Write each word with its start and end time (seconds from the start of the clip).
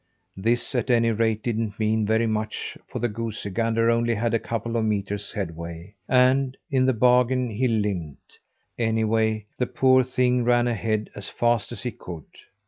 This, 0.35 0.73
at 0.73 0.89
any 0.89 1.11
rate, 1.11 1.43
didn't 1.43 1.77
mean 1.79 2.07
very 2.07 2.25
much, 2.25 2.75
for 2.87 2.97
the 2.97 3.07
goosey 3.07 3.51
gander 3.51 3.91
only 3.91 4.15
had 4.15 4.33
a 4.33 4.39
couple 4.39 4.75
of 4.75 4.83
metres 4.83 5.33
headway, 5.33 5.93
and, 6.09 6.57
in 6.71 6.87
the 6.87 6.93
bargain, 6.93 7.51
he 7.51 7.67
limped. 7.67 8.39
Anyway, 8.79 9.45
the 9.59 9.67
poor 9.67 10.03
thing 10.03 10.43
ran 10.43 10.67
ahead 10.67 11.11
as 11.15 11.29
fast 11.29 11.71
as 11.71 11.83
he 11.83 11.91
could. 11.91 12.25